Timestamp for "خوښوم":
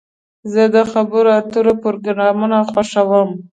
2.71-3.29